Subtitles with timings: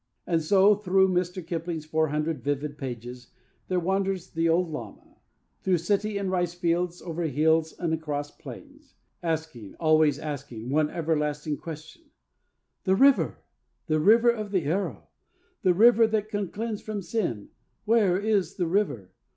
[0.25, 1.45] And so, through Mr.
[1.45, 3.27] Kipling's four hundred vivid pages,
[3.67, 5.17] there wanders the old lama,
[5.61, 11.57] through city and rice fields, over hills and across plains, asking, always asking, one everlasting
[11.57, 12.09] question:
[12.83, 13.43] 'The River;
[13.85, 15.07] the River of the Arrow;
[15.61, 17.49] the River that can cleanse from Sin;
[17.85, 19.11] where is the River?